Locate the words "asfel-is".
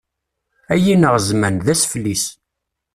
1.73-2.25